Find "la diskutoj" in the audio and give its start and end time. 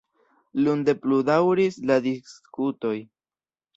1.91-2.95